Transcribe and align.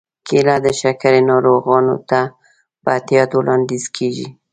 کېله 0.27 0.55
د 0.65 0.67
شکرې 0.81 1.21
ناروغانو 1.29 1.95
ته 2.09 2.19
په 2.81 2.89
احتیاط 2.95 3.29
وړاندیز 3.35 3.85
کېږي. 3.97 4.27